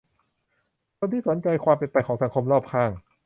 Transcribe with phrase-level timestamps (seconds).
[0.97, 2.89] คนที่สนใจความเป็นไปของสังคมรอบข้าง